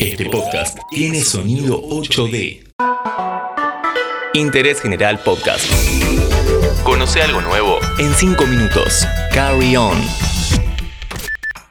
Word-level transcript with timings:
Este 0.00 0.30
podcast 0.30 0.78
tiene 0.88 1.20
sonido 1.20 1.78
8D. 1.82 2.72
Interés 4.32 4.80
General 4.80 5.18
Podcast. 5.18 5.70
Conoce 6.82 7.20
algo 7.20 7.42
nuevo 7.42 7.78
en 7.98 8.10
5 8.14 8.46
minutos. 8.46 9.06
Carry 9.34 9.76
on. 9.76 9.98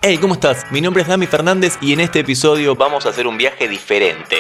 Hey, 0.04 0.20
¿cómo 0.20 0.36
estás? 0.36 0.68
Mi 0.70 0.80
nombre 0.80 1.02
es 1.02 1.08
Dami 1.10 1.26
Fernández 1.26 1.80
y 1.82 1.94
en 1.94 2.02
este 2.02 2.20
episodio 2.20 2.76
vamos 2.76 3.08
a 3.08 3.10
hacer 3.10 3.26
un 3.26 3.40
viaje 3.40 3.68
diferente. 3.68 4.36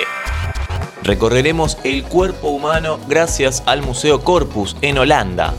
Recorreremos 1.01 1.79
el 1.83 2.03
cuerpo 2.03 2.49
humano 2.49 2.99
gracias 3.07 3.63
al 3.65 3.81
Museo 3.81 4.23
Corpus 4.23 4.77
en 4.83 4.99
Holanda. 4.99 5.55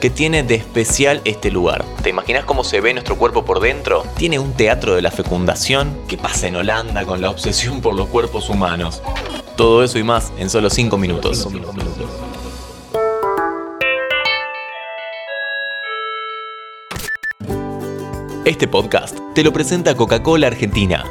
¿Qué 0.00 0.10
tiene 0.10 0.44
de 0.44 0.54
especial 0.54 1.20
este 1.24 1.50
lugar? 1.50 1.84
¿Te 2.04 2.10
imaginas 2.10 2.44
cómo 2.44 2.62
se 2.62 2.80
ve 2.80 2.92
nuestro 2.92 3.16
cuerpo 3.16 3.44
por 3.44 3.58
dentro? 3.58 4.04
Tiene 4.16 4.38
un 4.38 4.52
teatro 4.52 4.94
de 4.94 5.02
la 5.02 5.10
fecundación. 5.10 5.98
¿Qué 6.06 6.16
pasa 6.16 6.46
en 6.46 6.54
Holanda 6.54 7.04
con 7.04 7.20
la 7.20 7.30
obsesión 7.30 7.80
por 7.80 7.96
los 7.96 8.06
cuerpos 8.06 8.48
humanos? 8.48 9.02
Todo 9.56 9.82
eso 9.82 9.98
y 9.98 10.04
más 10.04 10.32
en 10.38 10.50
solo 10.50 10.70
5 10.70 10.96
minutos. 10.98 11.48
Este 18.44 18.68
podcast 18.68 19.18
te 19.34 19.42
lo 19.42 19.52
presenta 19.52 19.96
Coca-Cola 19.96 20.46
Argentina. 20.46 21.04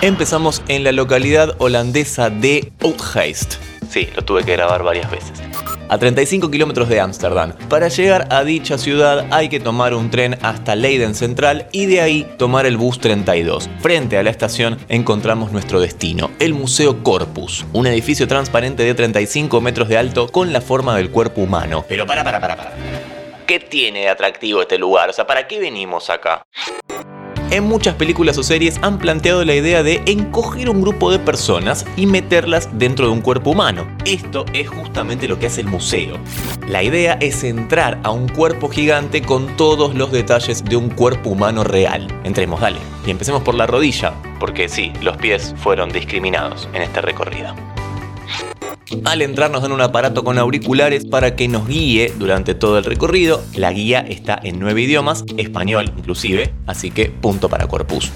Empezamos 0.00 0.62
en 0.68 0.84
la 0.84 0.92
localidad 0.92 1.54
holandesa 1.58 2.30
de 2.30 2.72
Utrecht. 2.82 3.56
Sí, 3.90 4.08
lo 4.16 4.24
tuve 4.24 4.42
que 4.42 4.52
grabar 4.52 4.82
varias 4.82 5.10
veces 5.10 5.51
a 5.92 5.98
35 5.98 6.50
kilómetros 6.50 6.88
de 6.88 7.00
Ámsterdam. 7.00 7.52
Para 7.68 7.88
llegar 7.88 8.26
a 8.30 8.44
dicha 8.44 8.78
ciudad 8.78 9.26
hay 9.30 9.50
que 9.50 9.60
tomar 9.60 9.92
un 9.92 10.10
tren 10.10 10.38
hasta 10.40 10.74
Leiden 10.74 11.14
Central 11.14 11.66
y 11.70 11.84
de 11.84 12.00
ahí 12.00 12.26
tomar 12.38 12.64
el 12.64 12.78
bus 12.78 12.98
32. 12.98 13.68
Frente 13.80 14.16
a 14.16 14.22
la 14.22 14.30
estación 14.30 14.78
encontramos 14.88 15.52
nuestro 15.52 15.80
destino, 15.80 16.30
el 16.38 16.54
Museo 16.54 17.02
Corpus, 17.02 17.66
un 17.74 17.86
edificio 17.86 18.26
transparente 18.26 18.84
de 18.84 18.94
35 18.94 19.60
metros 19.60 19.90
de 19.90 19.98
alto 19.98 20.28
con 20.28 20.54
la 20.54 20.62
forma 20.62 20.96
del 20.96 21.10
cuerpo 21.10 21.42
humano. 21.42 21.84
Pero 21.86 22.06
para, 22.06 22.24
para, 22.24 22.40
para, 22.40 22.56
para. 22.56 22.72
¿Qué 23.46 23.60
tiene 23.60 24.00
de 24.00 24.08
atractivo 24.08 24.62
este 24.62 24.78
lugar? 24.78 25.10
O 25.10 25.12
sea, 25.12 25.26
¿para 25.26 25.46
qué 25.46 25.60
venimos 25.60 26.08
acá? 26.08 26.46
En 27.52 27.64
muchas 27.64 27.94
películas 27.96 28.38
o 28.38 28.42
series 28.42 28.78
han 28.80 28.98
planteado 28.98 29.44
la 29.44 29.54
idea 29.54 29.82
de 29.82 30.02
encoger 30.06 30.70
un 30.70 30.80
grupo 30.80 31.10
de 31.10 31.18
personas 31.18 31.84
y 31.96 32.06
meterlas 32.06 32.70
dentro 32.72 33.06
de 33.06 33.12
un 33.12 33.20
cuerpo 33.20 33.50
humano. 33.50 33.86
Esto 34.06 34.46
es 34.54 34.70
justamente 34.70 35.28
lo 35.28 35.38
que 35.38 35.46
hace 35.46 35.60
el 35.60 35.66
museo. 35.66 36.16
La 36.66 36.82
idea 36.82 37.18
es 37.20 37.44
entrar 37.44 38.00
a 38.04 38.10
un 38.10 38.26
cuerpo 38.26 38.70
gigante 38.70 39.20
con 39.20 39.54
todos 39.58 39.94
los 39.94 40.10
detalles 40.10 40.64
de 40.64 40.76
un 40.76 40.88
cuerpo 40.88 41.28
humano 41.28 41.62
real. 41.62 42.08
Entremos, 42.24 42.62
dale. 42.62 42.78
Y 43.06 43.10
empecemos 43.10 43.42
por 43.42 43.54
la 43.54 43.66
rodilla, 43.66 44.14
porque 44.40 44.70
sí, 44.70 44.90
los 45.02 45.18
pies 45.18 45.54
fueron 45.58 45.90
discriminados 45.90 46.70
en 46.72 46.80
este 46.80 47.02
recorrido. 47.02 47.54
Al 49.04 49.22
entrar 49.22 49.50
nos 49.50 49.62
dan 49.62 49.72
un 49.72 49.80
aparato 49.80 50.24
con 50.24 50.38
auriculares 50.38 51.04
para 51.04 51.36
que 51.36 51.48
nos 51.48 51.66
guíe 51.66 52.12
durante 52.18 52.54
todo 52.54 52.78
el 52.78 52.84
recorrido. 52.84 53.42
La 53.54 53.72
guía 53.72 54.00
está 54.00 54.38
en 54.42 54.58
nueve 54.58 54.82
idiomas, 54.82 55.24
español 55.36 55.92
inclusive, 55.96 56.52
así 56.66 56.90
que 56.90 57.06
punto 57.06 57.48
para 57.48 57.66
Corpus. 57.66 58.10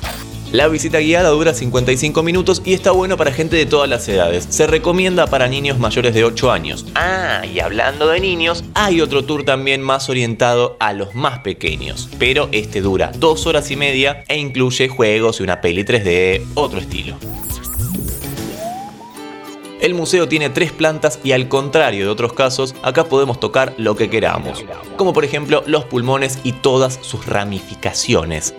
La 0.53 0.69
visita 0.69 1.01
guiada 1.01 1.31
dura 1.31 1.53
55 1.53 2.23
minutos 2.23 2.63
y 2.65 2.73
está 2.73 2.93
bueno 2.93 3.17
para 3.17 3.33
gente 3.33 3.57
de 3.57 3.67
todas 3.67 3.91
las 3.91 4.09
edades. 4.09 4.47
Se 4.49 4.69
recomienda 4.69 5.27
para 5.27 5.49
niños 5.49 5.79
mayores 5.79 6.15
de 6.15 6.25
8 6.25 6.53
años. 6.53 6.87
Ah, 6.95 7.43
y 7.45 7.59
hablando 7.59 8.07
de 8.07 8.21
niños, 8.21 8.65
hay 8.75 9.01
otro 9.01 9.25
tour 9.25 9.45
también 9.45 9.83
más 9.83 10.09
orientado 10.09 10.77
a 10.79 10.93
los 10.93 11.15
más 11.17 11.41
pequeños. 11.41 12.09
Pero 12.19 12.49
este 12.53 12.81
dura 12.81 13.11
2 13.19 13.47
horas 13.47 13.71
y 13.73 13.77
media 13.77 14.25
e 14.29 14.39
incluye 14.39 14.89
juegos 14.89 15.41
y 15.41 15.43
una 15.43 15.61
peli 15.61 15.83
3D, 15.83 16.45
otro 16.55 16.79
estilo. 16.79 17.19
El 19.81 19.95
museo 19.95 20.27
tiene 20.27 20.49
tres 20.49 20.73
plantas 20.73 21.19
y 21.23 21.33
al 21.33 21.49
contrario 21.49 22.07
de 22.07 22.11
otros 22.11 22.33
casos, 22.33 22.75
acá 22.83 23.05
podemos 23.05 23.39
tocar 23.39 23.75
lo 23.77 23.95
que 23.95 24.09
queramos, 24.09 24.65
como 24.97 25.13
por 25.13 25.25
ejemplo 25.25 25.63
los 25.67 25.85
pulmones 25.85 26.39
y 26.45 26.53
todas 26.53 26.99
sus 27.03 27.27
ramificaciones. 27.27 28.55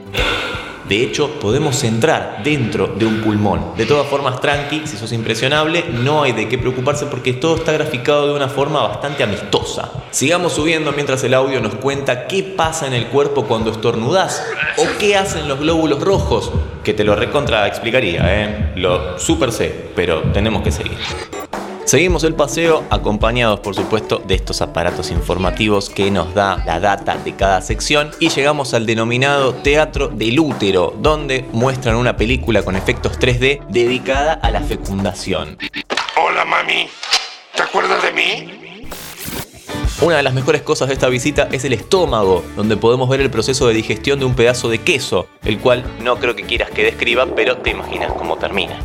De 0.87 1.03
hecho, 1.03 1.39
podemos 1.39 1.83
entrar 1.83 2.41
dentro 2.43 2.87
de 2.87 3.05
un 3.05 3.21
pulmón. 3.21 3.73
De 3.75 3.85
todas 3.85 4.07
formas, 4.07 4.39
tranqui, 4.39 4.83
si 4.85 4.95
sos 4.97 5.11
impresionable, 5.11 5.83
no 5.91 6.23
hay 6.23 6.31
de 6.31 6.47
qué 6.47 6.57
preocuparse 6.57 7.05
porque 7.07 7.33
todo 7.33 7.57
está 7.57 7.73
graficado 7.73 8.27
de 8.27 8.33
una 8.33 8.47
forma 8.47 8.87
bastante 8.87 9.23
amistosa. 9.23 9.91
Sigamos 10.11 10.53
subiendo 10.53 10.91
mientras 10.93 11.23
el 11.23 11.33
audio 11.33 11.59
nos 11.59 11.75
cuenta 11.75 12.27
qué 12.27 12.43
pasa 12.43 12.87
en 12.87 12.93
el 12.93 13.07
cuerpo 13.07 13.45
cuando 13.45 13.71
estornudas 13.71 14.43
o 14.77 14.85
qué 14.97 15.17
hacen 15.17 15.47
los 15.47 15.59
glóbulos 15.59 16.01
rojos, 16.01 16.51
que 16.83 16.93
te 16.93 17.03
lo 17.03 17.15
recontra 17.15 17.67
explicaría, 17.67 18.21
¿eh? 18.25 18.71
Lo 18.75 19.19
super 19.19 19.51
sé, 19.51 19.89
pero 19.95 20.21
tenemos 20.31 20.63
que 20.63 20.71
seguir. 20.71 20.97
Seguimos 21.87 22.25
el 22.25 22.35
paseo 22.35 22.83
acompañados 22.89 23.61
por 23.61 23.73
supuesto 23.73 24.17
de 24.17 24.35
estos 24.35 24.61
aparatos 24.61 25.09
informativos 25.09 25.89
que 25.89 26.11
nos 26.11 26.33
da 26.33 26.61
la 26.65 26.81
data 26.81 27.15
de 27.15 27.33
cada 27.33 27.61
sección 27.61 28.11
y 28.19 28.27
llegamos 28.27 28.73
al 28.73 28.85
denominado 28.85 29.53
Teatro 29.53 30.09
del 30.09 30.37
Útero, 30.37 30.93
donde 30.99 31.45
muestran 31.53 31.95
una 31.95 32.17
película 32.17 32.61
con 32.61 32.75
efectos 32.75 33.17
3D 33.17 33.65
dedicada 33.69 34.33
a 34.33 34.51
la 34.51 34.59
fecundación. 34.59 35.57
Hola 36.21 36.43
mami, 36.43 36.89
¿te 37.55 37.63
acuerdas 37.63 38.03
de 38.03 38.11
mí? 38.11 38.89
Una 40.01 40.17
de 40.17 40.23
las 40.23 40.33
mejores 40.33 40.63
cosas 40.63 40.89
de 40.89 40.93
esta 40.93 41.07
visita 41.07 41.47
es 41.53 41.63
el 41.63 41.71
estómago, 41.71 42.43
donde 42.57 42.75
podemos 42.75 43.07
ver 43.07 43.21
el 43.21 43.31
proceso 43.31 43.65
de 43.65 43.73
digestión 43.73 44.19
de 44.19 44.25
un 44.25 44.35
pedazo 44.35 44.67
de 44.67 44.79
queso, 44.79 45.27
el 45.45 45.57
cual 45.59 45.85
no 46.01 46.17
creo 46.17 46.35
que 46.35 46.43
quieras 46.43 46.69
que 46.69 46.83
describa, 46.83 47.25
pero 47.33 47.59
te 47.59 47.69
imaginas 47.69 48.11
cómo 48.11 48.35
termina. 48.35 48.77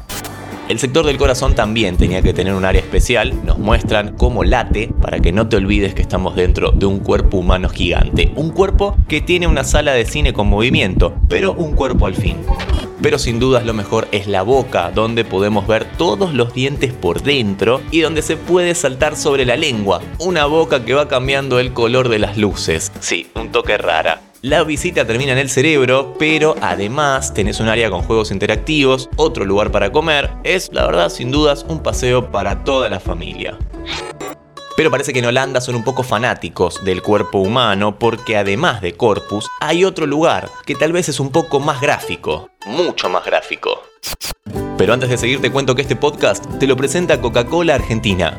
El 0.68 0.78
sector 0.78 1.04
del 1.04 1.18
corazón 1.18 1.54
también 1.54 1.96
tenía 1.96 2.22
que 2.22 2.32
tener 2.32 2.54
un 2.54 2.64
área 2.64 2.80
especial. 2.80 3.44
Nos 3.44 3.58
muestran 3.58 4.16
cómo 4.16 4.44
late 4.44 4.90
para 5.00 5.20
que 5.20 5.32
no 5.32 5.48
te 5.48 5.56
olvides 5.56 5.94
que 5.94 6.02
estamos 6.02 6.36
dentro 6.36 6.70
de 6.70 6.86
un 6.86 7.00
cuerpo 7.00 7.38
humano 7.38 7.68
gigante. 7.68 8.32
Un 8.36 8.50
cuerpo 8.50 8.96
que 9.08 9.20
tiene 9.20 9.46
una 9.46 9.64
sala 9.64 9.92
de 9.92 10.06
cine 10.06 10.32
con 10.32 10.46
movimiento, 10.46 11.14
pero 11.28 11.52
un 11.52 11.74
cuerpo 11.74 12.06
al 12.06 12.14
fin. 12.14 12.36
Pero 13.02 13.18
sin 13.18 13.40
dudas 13.40 13.66
lo 13.66 13.74
mejor 13.74 14.06
es 14.12 14.28
la 14.28 14.42
boca, 14.42 14.92
donde 14.92 15.24
podemos 15.24 15.66
ver 15.66 15.84
todos 15.98 16.32
los 16.32 16.54
dientes 16.54 16.92
por 16.92 17.22
dentro 17.22 17.80
y 17.90 18.00
donde 18.00 18.22
se 18.22 18.36
puede 18.36 18.76
saltar 18.76 19.16
sobre 19.16 19.44
la 19.44 19.56
lengua. 19.56 20.00
Una 20.20 20.46
boca 20.46 20.84
que 20.84 20.94
va 20.94 21.08
cambiando 21.08 21.58
el 21.58 21.72
color 21.72 22.08
de 22.08 22.20
las 22.20 22.38
luces. 22.38 22.92
Sí, 23.00 23.26
un 23.34 23.50
toque 23.50 23.76
rara. 23.76 24.22
La 24.42 24.64
visita 24.64 25.06
termina 25.06 25.30
en 25.30 25.38
el 25.38 25.48
cerebro, 25.48 26.16
pero 26.18 26.56
además 26.60 27.32
tenés 27.32 27.60
un 27.60 27.68
área 27.68 27.90
con 27.90 28.02
juegos 28.02 28.32
interactivos, 28.32 29.08
otro 29.14 29.44
lugar 29.44 29.70
para 29.70 29.92
comer. 29.92 30.30
Es, 30.42 30.68
la 30.72 30.84
verdad, 30.84 31.10
sin 31.10 31.30
dudas, 31.30 31.64
un 31.68 31.80
paseo 31.80 32.32
para 32.32 32.64
toda 32.64 32.88
la 32.88 32.98
familia. 32.98 33.56
Pero 34.76 34.90
parece 34.90 35.12
que 35.12 35.20
en 35.20 35.26
Holanda 35.26 35.60
son 35.60 35.76
un 35.76 35.84
poco 35.84 36.02
fanáticos 36.02 36.84
del 36.84 37.02
cuerpo 37.02 37.38
humano 37.38 38.00
porque 38.00 38.36
además 38.36 38.80
de 38.80 38.94
Corpus 38.94 39.46
hay 39.60 39.84
otro 39.84 40.06
lugar 40.06 40.50
que 40.66 40.74
tal 40.74 40.90
vez 40.90 41.08
es 41.08 41.20
un 41.20 41.30
poco 41.30 41.60
más 41.60 41.80
gráfico, 41.80 42.50
mucho 42.66 43.08
más 43.08 43.24
gráfico. 43.24 43.80
Pero 44.76 44.92
antes 44.92 45.08
de 45.08 45.18
seguir 45.18 45.40
te 45.40 45.52
cuento 45.52 45.76
que 45.76 45.82
este 45.82 45.94
podcast 45.94 46.44
te 46.58 46.66
lo 46.66 46.76
presenta 46.76 47.20
Coca-Cola 47.20 47.76
Argentina. 47.76 48.36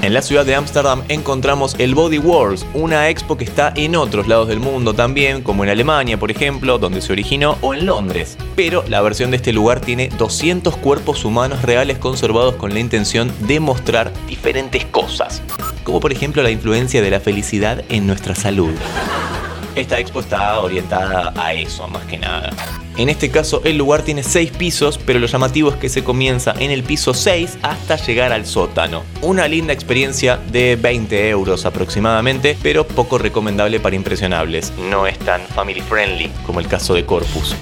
En 0.00 0.14
la 0.14 0.22
ciudad 0.22 0.46
de 0.46 0.54
Ámsterdam 0.54 1.02
encontramos 1.08 1.74
el 1.78 1.96
Body 1.96 2.18
Wars, 2.18 2.64
una 2.72 3.08
expo 3.08 3.36
que 3.36 3.44
está 3.44 3.72
en 3.74 3.96
otros 3.96 4.28
lados 4.28 4.46
del 4.46 4.60
mundo 4.60 4.94
también, 4.94 5.42
como 5.42 5.64
en 5.64 5.70
Alemania, 5.70 6.16
por 6.18 6.30
ejemplo, 6.30 6.78
donde 6.78 7.00
se 7.00 7.12
originó, 7.12 7.58
o 7.62 7.74
en 7.74 7.84
Londres. 7.84 8.38
Pero 8.54 8.84
la 8.88 9.00
versión 9.00 9.32
de 9.32 9.38
este 9.38 9.52
lugar 9.52 9.80
tiene 9.80 10.08
200 10.16 10.76
cuerpos 10.76 11.24
humanos 11.24 11.62
reales 11.62 11.98
conservados 11.98 12.54
con 12.54 12.72
la 12.72 12.78
intención 12.78 13.32
de 13.40 13.58
mostrar 13.58 14.12
diferentes 14.28 14.84
cosas, 14.84 15.42
como 15.82 15.98
por 15.98 16.12
ejemplo 16.12 16.44
la 16.44 16.50
influencia 16.52 17.02
de 17.02 17.10
la 17.10 17.18
felicidad 17.18 17.82
en 17.88 18.06
nuestra 18.06 18.36
salud. 18.36 18.74
Esta 19.78 19.96
expo 20.00 20.18
está 20.18 20.58
orientada 20.58 21.32
a 21.36 21.54
eso, 21.54 21.86
más 21.86 22.04
que 22.06 22.18
nada. 22.18 22.50
En 22.96 23.08
este 23.08 23.30
caso, 23.30 23.62
el 23.62 23.78
lugar 23.78 24.02
tiene 24.02 24.24
6 24.24 24.50
pisos, 24.50 24.98
pero 24.98 25.20
lo 25.20 25.28
llamativo 25.28 25.70
es 25.70 25.76
que 25.76 25.88
se 25.88 26.02
comienza 26.02 26.52
en 26.58 26.72
el 26.72 26.82
piso 26.82 27.14
6 27.14 27.58
hasta 27.62 27.94
llegar 27.94 28.32
al 28.32 28.44
sótano. 28.44 29.04
Una 29.22 29.46
linda 29.46 29.72
experiencia 29.72 30.36
de 30.36 30.74
20 30.74 31.28
euros 31.28 31.64
aproximadamente, 31.64 32.58
pero 32.60 32.88
poco 32.88 33.18
recomendable 33.18 33.78
para 33.78 33.94
impresionables. 33.94 34.72
No 34.90 35.06
es 35.06 35.16
tan 35.20 35.42
family 35.42 35.80
friendly 35.80 36.28
como 36.44 36.58
el 36.58 36.66
caso 36.66 36.94
de 36.94 37.06
Corpus. 37.06 37.54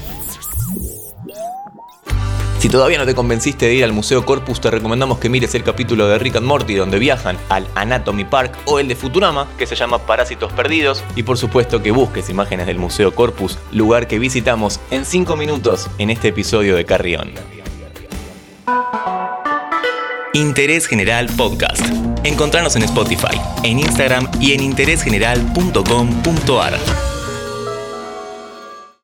Si 2.58 2.70
todavía 2.70 2.99
no 2.99 3.06
te 3.06 3.14
convenciste 3.14 3.67
de 3.67 3.75
ir 3.75 3.85
al 3.85 3.93
Museo 3.93 4.25
Corpus, 4.25 4.61
te 4.61 4.70
recomendamos 4.70 5.19
que 5.19 5.29
mires 5.29 5.55
el 5.55 5.62
capítulo 5.62 6.08
de 6.08 6.19
Rick 6.19 6.37
and 6.37 6.47
Morty 6.47 6.75
donde 6.75 6.99
viajan 6.99 7.37
al 7.49 7.69
Anatomy 7.75 8.25
Park 8.25 8.56
o 8.64 8.81
el 8.81 8.88
de 8.88 8.97
Futurama, 8.97 9.47
que 9.58 9.67
se 9.67 9.76
llama 9.76 9.99
Parásitos 9.99 10.50
Perdidos, 10.53 11.05
y 11.14 11.23
por 11.23 11.37
supuesto 11.37 11.82
que 11.82 11.91
busques 11.91 12.31
imágenes 12.31 12.67
del 12.67 12.79
Museo 12.79 13.14
Corpus, 13.14 13.58
lugar 13.73 14.08
que 14.08 14.19
visitamos 14.19 14.81
en 14.91 15.05
5 15.05 15.37
minutos 15.37 15.88
en 15.99 16.08
este 16.11 16.29
episodio 16.29 16.76
de 16.76 16.87
Carrión. 16.87 17.32
Interés 20.32 20.87
General 20.87 21.29
Podcast. 21.37 21.85
Encontrarnos 22.25 22.75
en 22.76 22.82
Spotify, 22.82 23.38
en 23.62 23.79
Instagram 23.79 24.29
y 24.41 24.53
en 24.53 24.62
interésgeneral.com.ar. 24.62 27.06